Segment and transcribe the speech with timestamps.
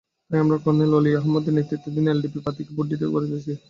[0.31, 3.51] তাই আমরা কর্নেল অলি আহমদের নেতৃত্বধীন এলডিপির প্রার্থীকে ভোট দিতে বলেছি।